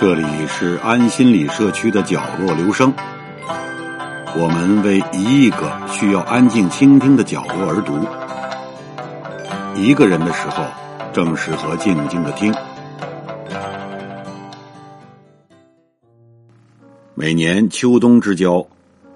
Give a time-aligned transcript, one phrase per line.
[0.00, 2.94] 这里是安心理社区的角落留声，
[4.36, 7.98] 我们为一亿个需要安静倾听的角落而读。
[9.74, 10.64] 一个人的时候，
[11.12, 12.54] 正适合静静的听。
[17.16, 18.64] 每年秋冬之交，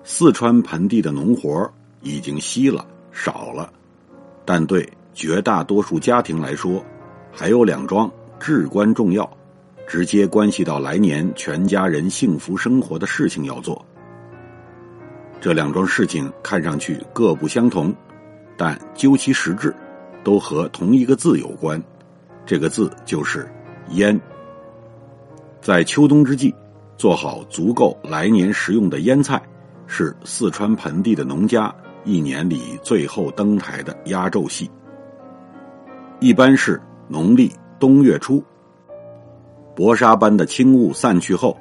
[0.03, 3.73] 四川盆地的农活已经稀了少了，
[4.45, 6.85] 但对绝大多数家庭来说，
[7.31, 8.11] 还有两桩
[8.41, 9.31] 至关重要。
[9.93, 13.85] 直接关系到来年全家人幸福生活的事情要做。
[15.39, 17.95] 这两桩事情看上去各不相同，
[18.57, 19.75] 但究其实质，
[20.25, 21.79] 都和同一个字有关。
[22.47, 23.47] 这个字就是
[23.91, 24.19] 烟。
[25.61, 26.55] 在秋冬之际，
[26.97, 29.39] 做好足够来年食用的腌菜，
[29.87, 31.71] 是四川盆地的农家
[32.03, 34.71] 一年里最后登台的压轴戏。
[36.19, 38.43] 一般是农历冬月初。
[39.75, 41.57] 薄纱般的轻雾散去后，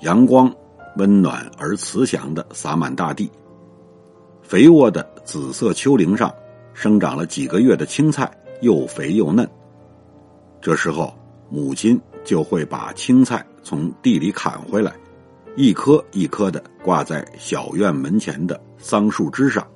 [0.00, 0.52] 阳光
[0.96, 3.30] 温暖而慈祥的洒满大地。
[4.42, 6.34] 肥沃的紫色丘陵上，
[6.74, 9.48] 生长了几个月的青菜，又肥又嫩。
[10.60, 11.14] 这时候，
[11.48, 14.92] 母亲就会把青菜从地里砍回来，
[15.56, 19.66] 一颗一颗的挂在小院门前的桑树枝上，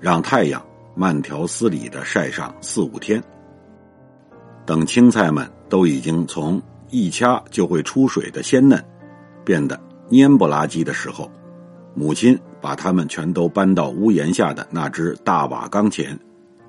[0.00, 3.22] 让太阳慢条斯理的晒上四五天。
[4.66, 6.60] 等青菜们都已经从
[6.94, 8.80] 一掐就会出水的鲜嫩，
[9.44, 9.76] 变得
[10.10, 11.28] 蔫不拉几的时候，
[11.92, 16.16] 母亲把它们全都搬到屋檐下的那只大瓦缸前，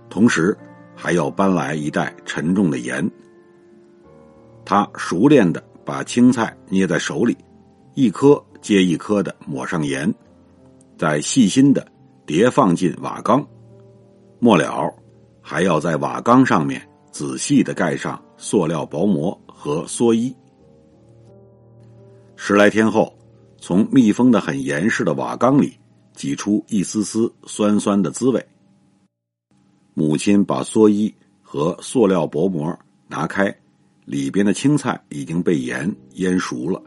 [0.09, 0.57] 同时
[0.95, 3.07] 还要搬来一袋沉重的盐。
[4.65, 7.37] 他熟练的把青菜捏在手里，
[7.93, 10.11] 一颗接一颗的抹上盐，
[10.97, 11.85] 再细心的
[12.25, 13.45] 叠放进瓦缸，
[14.39, 14.91] 末了
[15.39, 19.39] 还要在瓦缸上面仔细的盖上塑料薄膜。
[19.65, 20.31] 和蓑衣。
[22.35, 23.11] 十来天后，
[23.57, 25.75] 从密封的很严实的瓦缸里
[26.13, 28.45] 挤出一丝丝酸酸的滋味。
[29.95, 31.11] 母亲把蓑衣
[31.41, 32.77] 和塑料薄膜
[33.07, 33.51] 拿开，
[34.05, 36.79] 里边的青菜已经被盐腌熟了。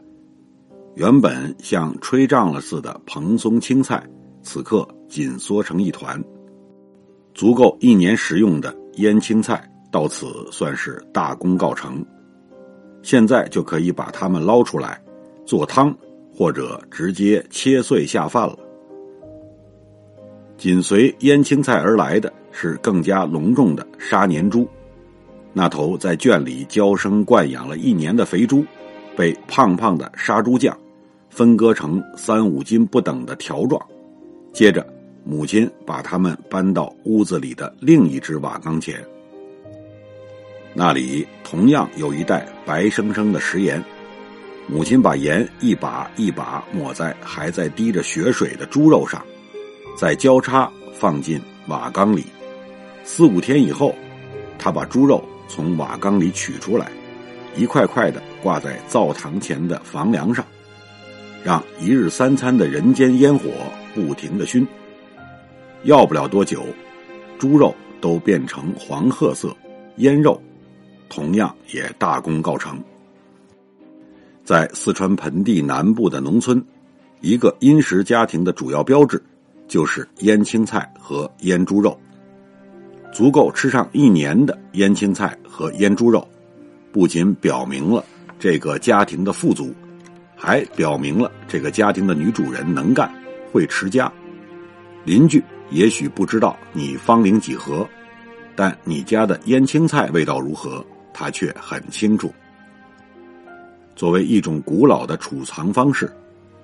[0.95, 4.09] 原本像吹胀了似的蓬松青菜，
[4.41, 6.23] 此刻紧缩成一团，
[7.33, 12.01] 足够一年食用的腌青菜到此算是大功告成。
[13.01, 15.01] 现在就可以把它们捞出来，
[15.45, 15.95] 做汤，
[16.33, 18.57] 或者直接切碎下饭了。
[20.57, 24.67] 紧随腌青菜而来的是更加隆重的杀年猪，
[25.53, 28.65] 那头在圈里娇生惯养了一年的肥猪，
[29.15, 30.77] 被胖胖的杀猪匠
[31.29, 33.81] 分割成三五斤不等的条状，
[34.51, 34.85] 接着
[35.23, 39.01] 母亲把它们搬到屋子里的另一只瓦缸前。
[40.73, 43.83] 那里同样有一袋白生生的食盐，
[44.67, 49.25] 母亲把盐一把一把抹在还在滴着血水的猪肉上，
[49.97, 52.25] 再交叉放进瓦缸里。
[53.03, 53.95] 四五天以后，
[54.59, 56.91] 他把猪肉从瓦缸里取出来，
[57.55, 60.45] 一块块的挂在灶堂前的房梁上，
[61.43, 63.49] 让一日三餐的人间烟火
[63.95, 64.65] 不停的熏。
[65.83, 66.63] 要不了多久，
[67.39, 69.55] 猪肉都变成黄褐色，
[69.95, 70.39] 腌肉。
[71.09, 72.81] 同样也大功告成。
[74.45, 76.63] 在四川盆地南部的农村，
[77.21, 79.21] 一个殷实家庭的主要标志
[79.67, 81.99] 就是腌青菜和腌猪肉。
[83.11, 86.27] 足够吃上一年的腌青菜和腌猪肉，
[86.91, 88.03] 不仅表明了
[88.37, 89.73] 这个家庭的富足，
[90.35, 93.11] 还表明了这个家庭的女主人能干、
[93.51, 94.11] 会持家。
[95.05, 97.87] 邻居也许不知道你芳龄几何，
[98.55, 100.85] 但你家的腌青菜味道如何？
[101.19, 102.33] 他却很清楚。
[103.93, 106.09] 作为一种古老的储藏方式，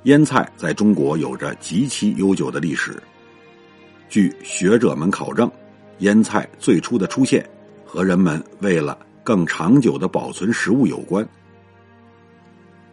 [0.03, 2.95] 腌菜在中国有着极其悠久的历史。
[4.07, 5.51] 据学者们考证，
[5.97, 7.45] 腌菜最初的出现
[7.85, 11.28] 和人们为了更长久的保存食物有关。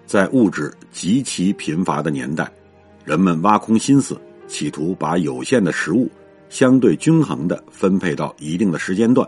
[0.05, 2.51] 在物质极其贫乏的年代，
[3.05, 6.11] 人们挖空心思，企图把有限的食物
[6.49, 9.25] 相对均衡的分配到一定的时间段。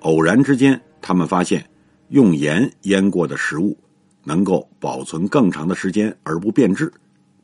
[0.00, 0.80] 偶然之间。
[1.06, 1.64] 他们发现，
[2.08, 3.78] 用盐腌过的食物
[4.24, 6.92] 能够保存更长的时间而不变质。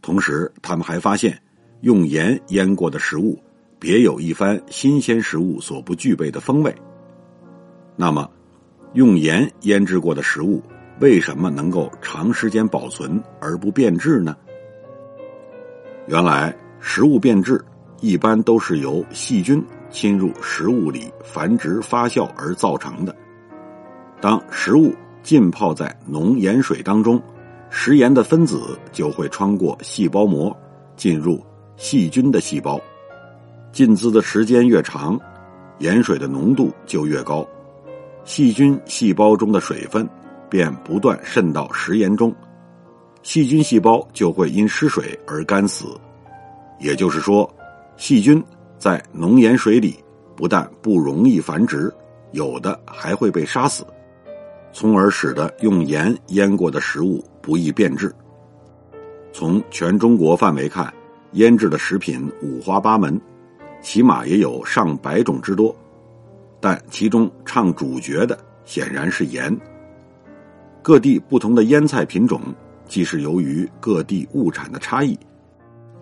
[0.00, 1.40] 同时，他们还发现，
[1.82, 3.40] 用盐腌过的食物
[3.78, 6.74] 别有一番新鲜食物所不具备的风味。
[7.94, 8.28] 那么，
[8.94, 10.60] 用盐腌制过的食物
[10.98, 14.36] 为什么能够长时间保存而不变质呢？
[16.08, 17.64] 原来，食物变质
[18.00, 23.14] 一般都是由细菌侵入食物里繁殖发酵而造成的。
[24.22, 27.20] 当食物浸泡在浓盐水当中，
[27.70, 30.56] 食盐的分子就会穿过细胞膜，
[30.96, 31.44] 进入
[31.76, 32.80] 细菌的细胞。
[33.72, 35.18] 浸渍的时间越长，
[35.80, 37.44] 盐水的浓度就越高，
[38.22, 40.08] 细菌细胞中的水分
[40.48, 42.32] 便不断渗到食盐中，
[43.24, 45.86] 细菌细胞就会因失水而干死。
[46.78, 47.52] 也就是说，
[47.96, 48.40] 细菌
[48.78, 49.96] 在浓盐水里
[50.36, 51.92] 不但不容易繁殖，
[52.30, 53.84] 有的还会被杀死。
[54.72, 58.12] 从而使得用盐腌过的食物不易变质。
[59.32, 60.92] 从全中国范围看，
[61.32, 63.20] 腌制的食品五花八门，
[63.80, 65.74] 起码也有上百种之多。
[66.60, 69.54] 但其中唱主角的显然是盐。
[70.80, 72.40] 各地不同的腌菜品种，
[72.86, 75.18] 既是由于各地物产的差异，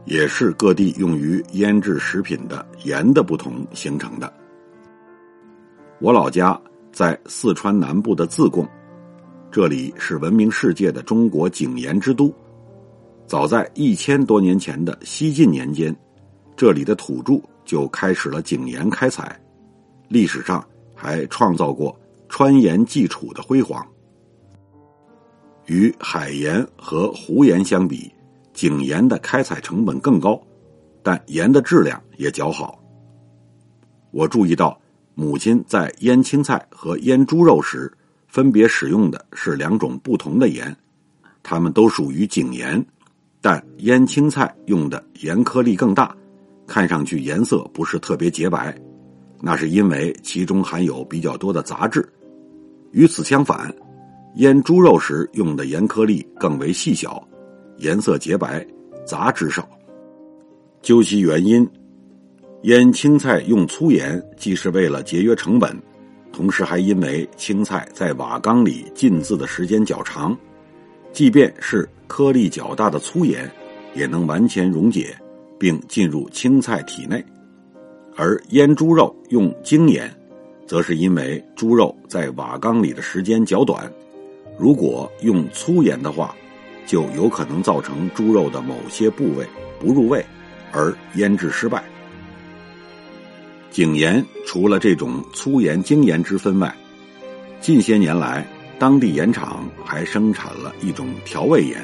[0.05, 4.33] 也是各地用于腌制食品的盐的不同形成的。
[5.99, 6.61] 我老家。
[6.93, 8.69] 在四川南部的自贡，
[9.51, 12.33] 这里是闻名世界的中国井盐之都。
[13.27, 15.95] 早在一千多年前的西晋年间，
[16.57, 19.41] 这里的土著就开始了井盐开采，
[20.09, 20.63] 历史上
[20.95, 21.97] 还创造过
[22.29, 23.87] 川盐济楚的辉煌。
[25.67, 28.13] 与海盐和湖盐相比，
[28.53, 30.41] 井盐的开采成本更高，
[31.05, 32.83] 但盐的质量也较好。
[34.11, 34.80] 我注意到。
[35.21, 37.93] 母亲在腌青菜和腌猪肉时，
[38.27, 40.75] 分别使用的是两种不同的盐，
[41.43, 42.83] 它们都属于井盐，
[43.39, 46.17] 但腌青菜用的盐颗粒更大，
[46.67, 48.75] 看上去颜色不是特别洁白，
[49.43, 52.03] 那是因为其中含有比较多的杂质。
[52.93, 53.71] 与此相反，
[54.37, 57.23] 腌猪肉时用的盐颗粒更为细小，
[57.77, 58.67] 颜色洁白，
[59.07, 59.69] 杂质少。
[60.81, 61.71] 究其原因。
[62.63, 65.75] 腌青菜用粗盐，既是为了节约成本，
[66.31, 70.37] 同时还因为青菜在瓦缸里浸渍的时间较长，
[71.11, 73.51] 即便是颗粒较大的粗盐，
[73.95, 75.17] 也能完全溶解
[75.59, 77.25] 并进入青菜体内。
[78.15, 80.15] 而腌猪肉用精盐，
[80.67, 83.91] 则是因为猪肉在瓦缸里的时间较短，
[84.59, 86.37] 如果用粗盐的话，
[86.85, 89.47] 就有可能造成猪肉的某些部位
[89.79, 90.23] 不入味，
[90.73, 91.83] 而腌制失败。
[93.71, 96.75] 井盐除了这种粗盐、精盐之分外，
[97.61, 98.45] 近些年来，
[98.81, 101.81] 当地盐厂还生产了一种调味盐。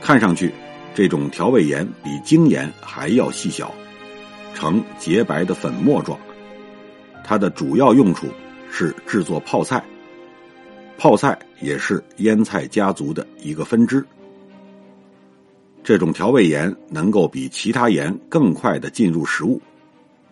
[0.00, 0.52] 看上去，
[0.94, 3.74] 这种调味盐比精盐还要细小，
[4.54, 6.16] 呈洁白的粉末状。
[7.24, 8.28] 它的主要用处
[8.70, 9.82] 是制作泡菜，
[10.96, 14.06] 泡菜也是腌菜家族的一个分支。
[15.82, 19.60] 这种调味盐能够比其他盐更快的进入食物。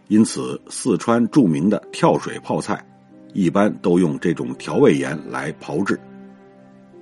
[0.09, 2.85] 因此，四川著名的跳水泡菜，
[3.33, 5.99] 一般都用这种调味盐来炮制。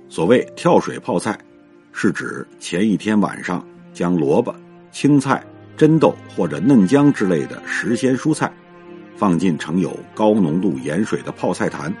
[0.07, 1.37] 所谓跳水泡菜，
[1.91, 4.55] 是指前一天晚上将萝卜、
[4.91, 5.43] 青菜、
[5.75, 8.51] 真豆或者嫩姜之类的时鲜蔬菜，
[9.17, 11.93] 放进盛有高浓度盐水的泡菜坛，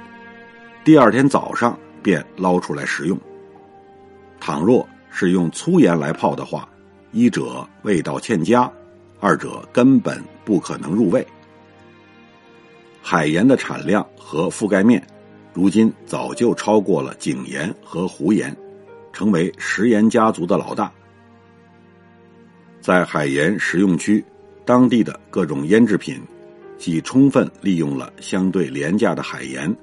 [0.85, 3.19] 第二天早上便捞出来食用。
[4.39, 6.67] 倘若是用粗盐来泡的话，
[7.11, 8.71] 一者味道欠佳。
[9.25, 11.25] 二者根本不可能入味。
[13.01, 15.01] 海盐的产量和覆盖面，
[15.53, 18.53] 如今早就超过了井盐和湖盐，
[19.13, 20.91] 成为食盐家族的老大。
[22.81, 24.21] 在海盐食用区，
[24.65, 26.21] 当地的各种腌制品，
[26.77, 29.73] 既充分利用了相对廉价的海盐，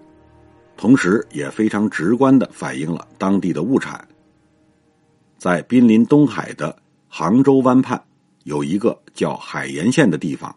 [0.76, 4.06] 同时也非常直观的反映了当地的物产。
[5.38, 6.76] 在濒临东海的
[7.08, 7.98] 杭州湾畔。
[8.44, 10.54] 有一个叫海盐县的地方，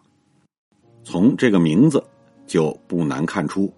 [1.02, 2.02] 从这个名字
[2.46, 3.72] 就不难看出，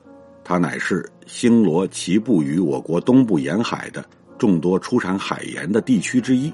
[0.44, 4.04] 它乃是星罗棋布于我国东部沿海的
[4.38, 6.52] 众多出产海盐的地区之一。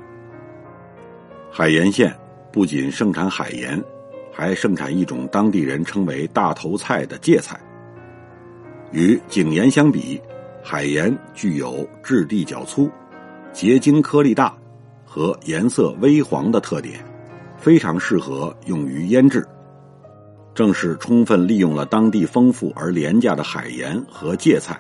[1.51, 2.17] 海盐县
[2.51, 3.83] 不仅盛产海盐，
[4.33, 7.61] 还盛产一种当地人称为“大头菜”的芥菜。
[8.93, 10.19] 与井盐相比，
[10.63, 12.91] 海盐具有质地较粗、
[13.53, 14.57] 结晶颗粒大
[15.05, 17.05] 和颜色微黄的特点。
[17.63, 19.47] 非常适合用于腌制，
[20.53, 24.77] 正是充分利用了当地丰富而廉价的海盐和芥菜。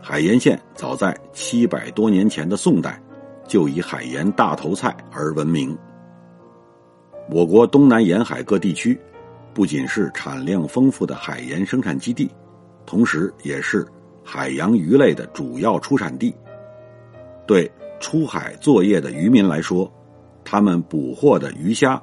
[0.00, 3.02] 海盐县早在七百多年前的宋代，
[3.48, 5.76] 就以海盐大头菜而闻名。
[7.28, 8.96] 我国东南沿海各地区，
[9.52, 12.30] 不仅是产量丰富的海盐生产基地，
[12.86, 13.84] 同时也是
[14.22, 16.32] 海洋鱼类的主要出产地。
[17.48, 19.92] 对出海作业的渔民来说，
[20.44, 22.00] 他们捕获的鱼虾。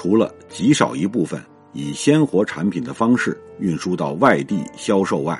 [0.00, 5.36] 除了极少一部分以鲜活产品的方式运输到外地销售外，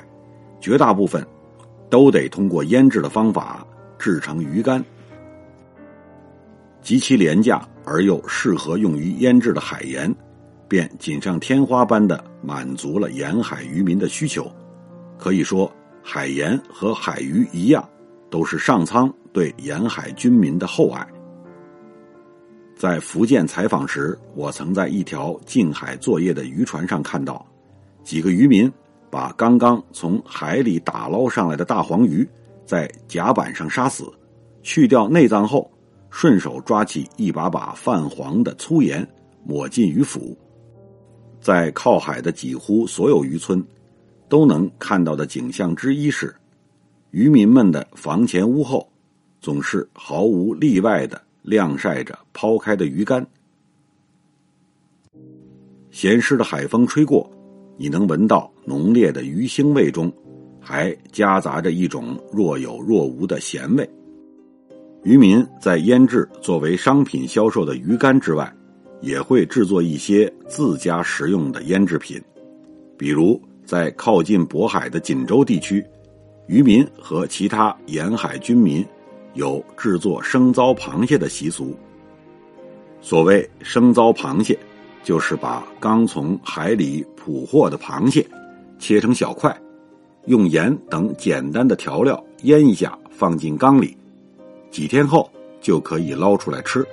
[0.59, 1.25] 绝大部分
[1.89, 3.65] 都得通过腌制的方法
[3.97, 4.83] 制成鱼干，
[6.81, 10.13] 极其廉价而又适合用于腌制的海盐，
[10.67, 14.45] 便锦上添花般的满足了沿海渔民的需求。
[15.17, 15.71] 可以说，
[16.03, 17.87] 海盐和海鱼一样，
[18.29, 21.07] 都是上苍对沿海军民的厚爱。
[22.79, 27.45] 在福建采访时，我曾在一条近海作业的渔船上看到，
[28.05, 28.71] 几个渔民
[29.09, 32.25] 把刚刚从海里打捞上来的大黄鱼
[32.65, 34.09] 在甲板上杀死，
[34.63, 35.69] 去掉内脏后，
[36.09, 39.05] 顺手抓起一把把泛黄的粗盐
[39.43, 40.33] 抹进鱼腹。
[41.41, 43.61] 在靠海的几乎所有渔村，
[44.29, 46.33] 都能看到的景象之一是，
[47.11, 48.89] 渔民们的房前屋后，
[49.41, 51.21] 总是毫无例外的。
[51.49, 53.25] 晾晒着抛开的鱼竿，
[55.89, 57.27] 咸湿的海风吹过，
[57.75, 60.13] 你能闻到浓烈的鱼腥味中，
[60.61, 63.89] 还夹杂着一种若有若无的咸味。
[65.01, 68.55] 渔民在腌制作为商品销售的鱼干之外，
[69.01, 72.21] 也会制作一些自家食用的腌制品，
[72.95, 75.83] 比如在靠近渤海的锦州地区，
[76.45, 78.85] 渔民和其他沿海居民。
[79.39, 81.73] 有制作生糟螃蟹的习俗。
[83.01, 84.59] 所谓生糟螃蟹，
[85.01, 88.27] 就是把刚从海里捕获的螃蟹
[88.77, 89.57] 切成小块，
[90.25, 93.95] 用盐等简单的调料腌一下，放进缸里，
[94.69, 95.31] 几天后
[95.61, 96.85] 就可以捞出来吃。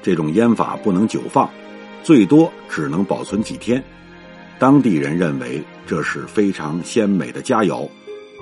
[0.00, 1.50] 这种腌法不能久放，
[2.04, 3.82] 最多只能保存几天。
[4.60, 7.88] 当地人认为这是非常鲜美的佳肴，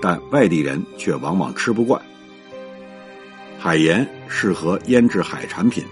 [0.03, 1.99] 但外地人却往往吃不惯。
[3.67, 5.83] 海盐适合腌制海产品，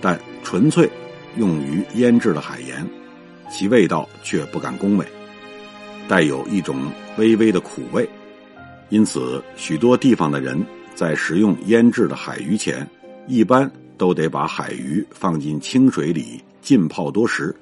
[0.00, 0.88] 但纯粹
[1.36, 2.88] 用于腌制的海盐，
[3.50, 5.04] 其味道却不敢恭维，
[6.06, 6.76] 带有一种
[7.18, 8.08] 微微的苦味。
[8.90, 10.56] 因此，许多地方的人
[10.94, 12.88] 在食用腌制的海鱼前，
[13.26, 17.52] 一般都得把海鱼放进清水里浸泡多时，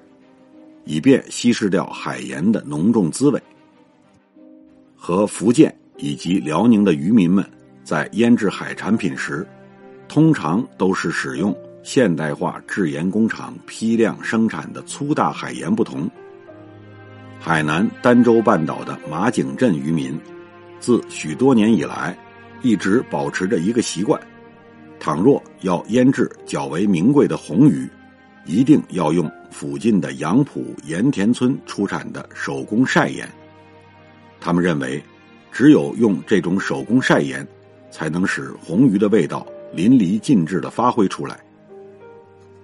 [0.85, 3.43] 以便稀释掉海盐的浓重滋味。
[4.95, 7.43] 和福建以及辽宁的渔民们。
[7.93, 9.47] 在腌制海产品时，
[10.09, 16.11] 通常都是使用现代化制盐工厂批量生产的粗大海盐不同。
[17.39, 20.19] 海南儋州半岛的马井镇渔民，
[20.81, 22.17] 自许多年以来，
[22.63, 24.19] 一直保持着一个习惯：
[24.99, 27.87] 倘若要腌制较为名贵的红鱼，
[28.47, 33.29] 一定要用附近的杨浦盐田村出产的手工晒盐。
[34.41, 35.05] 他们认为，
[35.53, 37.47] 只有用这种手工晒盐。
[37.93, 41.39] 才能使红鱼的味道淋漓尽致的发挥出来。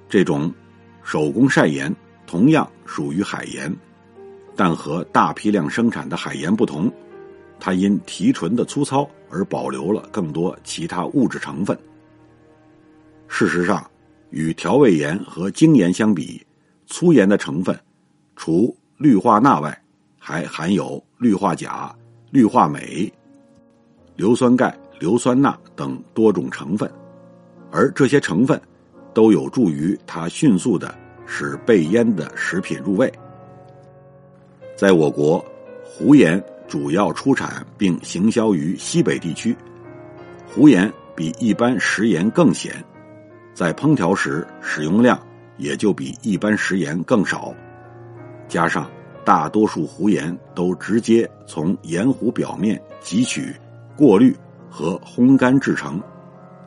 [0.09, 0.53] 这种
[1.05, 1.95] 手工晒盐
[2.27, 3.73] 同样属于海盐，
[4.57, 6.91] 但和大批量生产的海盐不同，
[7.61, 11.79] 它因提纯的粗糙而保留了更多其他物质成分。
[13.29, 13.89] 事实上，
[14.31, 16.45] 与调味盐和精盐相比，
[16.87, 17.79] 粗盐的成分
[18.35, 19.79] 除氯化钠外，
[20.19, 21.95] 还含有氯化钾、
[22.31, 23.13] 氯化镁、
[24.17, 24.75] 硫酸钙。
[24.99, 26.91] 硫酸钠等多种成分，
[27.71, 28.61] 而这些成分
[29.15, 30.95] 都有助于它迅速的
[31.27, 33.13] 使被腌的食品入味。
[34.77, 35.45] 在我国，
[35.85, 39.57] 湖盐主要出产并行销于西北地区，
[40.47, 42.73] 湖盐比一般食盐更咸，
[43.55, 45.21] 在烹调时使用量
[45.57, 47.55] 也就比一般食盐更少。
[48.49, 48.91] 加上
[49.25, 53.55] 大多数湖盐都直接从盐湖表面汲取、
[53.97, 54.35] 过滤。
[54.71, 56.01] 和烘干制成，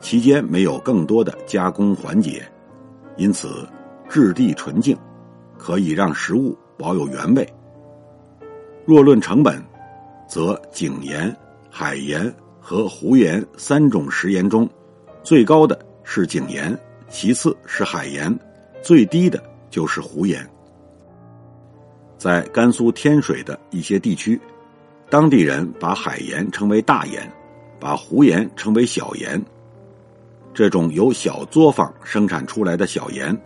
[0.00, 2.42] 期间没有更多的加工环节，
[3.16, 3.68] 因此
[4.08, 4.96] 质地纯净，
[5.56, 7.48] 可以让食物保有原味。
[8.84, 9.62] 若论成本，
[10.28, 11.34] 则井盐、
[11.70, 14.68] 海盐和湖盐三种食盐中，
[15.22, 16.76] 最高的是井盐，
[17.08, 18.36] 其次是海盐，
[18.82, 20.44] 最低的就是湖盐。
[22.18, 24.40] 在甘肃天水的一些地区，
[25.08, 27.30] 当地人把海盐称为大盐。
[27.82, 29.44] 把湖盐称为小盐，
[30.54, 33.36] 这种由小作坊生产出来的小盐，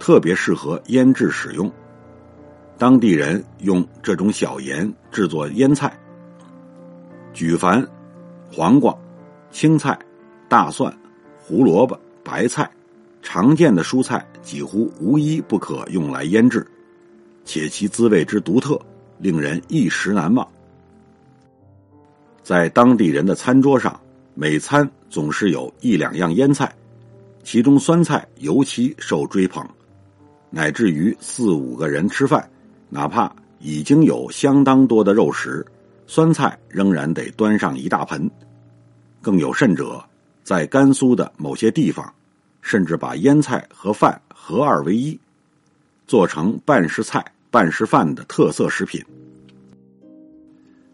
[0.00, 1.72] 特别适合腌制使用。
[2.76, 5.96] 当地人用这种小盐制作腌菜，
[7.32, 7.86] 举凡
[8.52, 8.92] 黄瓜、
[9.52, 9.96] 青菜、
[10.48, 10.92] 大蒜、
[11.38, 12.68] 胡萝卜、白菜，
[13.22, 16.66] 常见的蔬菜几乎无一不可用来腌制，
[17.44, 18.76] 且其滋味之独特，
[19.18, 20.44] 令人一时难忘。
[22.48, 24.00] 在当地人的餐桌上，
[24.34, 26.74] 每餐总是有一两样腌菜，
[27.44, 29.62] 其中酸菜尤其受追捧，
[30.48, 32.48] 乃至于四五个人吃饭，
[32.88, 35.62] 哪怕已经有相当多的肉食，
[36.06, 38.30] 酸菜仍然得端上一大盆。
[39.20, 40.02] 更有甚者，
[40.42, 42.10] 在甘肃的某些地方，
[42.62, 45.20] 甚至把腌菜和饭合二为一，
[46.06, 49.04] 做成半是菜半是饭的特色食品。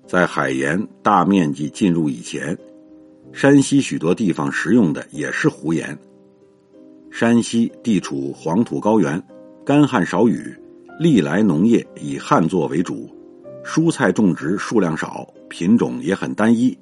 [0.07, 2.57] 在海盐大面积进入以前，
[3.33, 5.99] 山西许多地方食用的也是湖盐。
[7.11, 9.23] 山西地处黄土高原，
[9.65, 10.55] 干旱少雨，
[11.01, 13.09] 历来农业以旱作为主，
[13.65, 16.77] 蔬菜种植数量少，品种也很单一，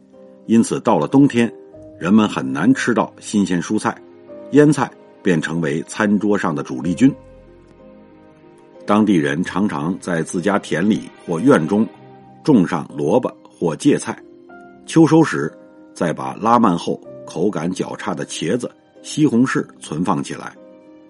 [0.47, 1.51] 因此到了冬天，
[2.01, 3.97] 人们很难吃到新鲜蔬菜，
[4.51, 4.91] 腌菜
[5.23, 7.15] 便成为餐桌上的主力军。
[8.85, 11.87] 当地人常常在自家田里或院中。
[12.43, 14.17] 种上萝卜或芥菜，
[14.87, 15.53] 秋收时
[15.95, 18.71] 再把拉蔓后、口感较差的茄子、
[19.03, 20.53] 西红柿存放起来。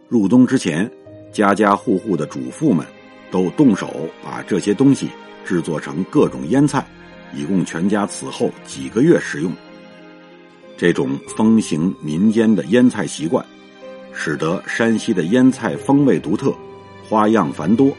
[0.09, 0.91] 入冬之前，
[1.33, 2.87] 家家户户的主妇们
[3.31, 3.89] 都动手
[4.23, 5.09] 把这些东西
[5.45, 6.87] 制作成各种腌菜，
[7.35, 9.51] 以供全家此后几个月食用。
[10.77, 13.45] 这种风行民间的腌菜习惯，
[14.13, 16.53] 使得山西的腌菜风味独特，
[17.09, 17.91] 花样繁多。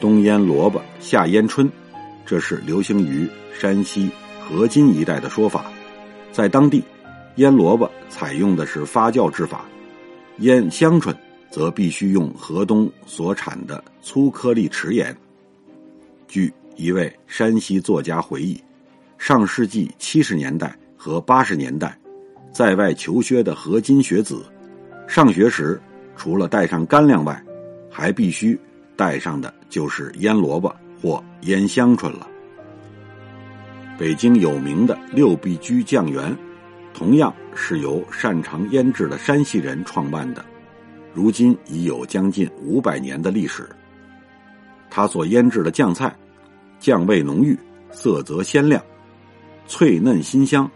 [0.00, 1.68] 冬腌萝卜，夏腌春，
[2.24, 4.08] 这是流行于山西
[4.40, 5.66] 河津一带的说法。
[6.30, 6.82] 在当地，
[7.36, 9.64] 腌萝卜采用的是发酵制法，
[10.38, 11.14] 腌香椿
[11.50, 15.16] 则必须用河东所产的粗颗粒池盐。
[16.28, 18.62] 据一位山西作家回忆，
[19.16, 21.98] 上世纪七十年代和八十年代，
[22.52, 24.44] 在外求学的河津学子，
[25.08, 25.80] 上学时
[26.14, 27.42] 除了带上干粮外，
[27.90, 28.56] 还必须。
[28.98, 32.26] 带上的就是腌萝卜或腌香椿了。
[33.96, 36.36] 北京有名的六必居酱园，
[36.92, 40.44] 同样是由擅长腌制的山西人创办的，
[41.14, 43.68] 如今已有将近五百年的历史。
[44.90, 46.12] 他所腌制的酱菜，
[46.80, 47.56] 酱味浓郁，
[47.92, 48.82] 色泽鲜亮，
[49.68, 50.68] 脆嫩馨香，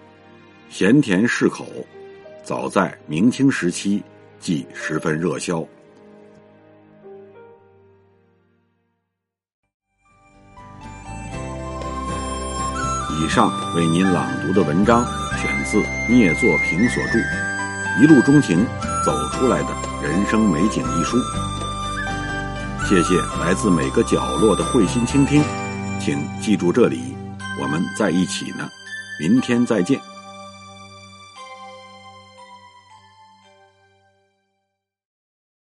[0.69, 1.67] 咸甜适口，
[2.45, 4.01] 早在明清时期
[4.39, 5.67] 即十分热销。
[13.33, 15.03] 上为您朗读的文章
[15.39, 17.19] 选自聂作平所著
[17.99, 18.63] 《一路钟情
[19.03, 19.69] 走出来的
[20.03, 21.17] 人生美景》一书。
[22.87, 25.43] 谢谢来自每个角落的慧心倾听，
[25.99, 27.17] 请记住这里，
[27.59, 28.69] 我们在一起呢。
[29.19, 30.12] 明天再见。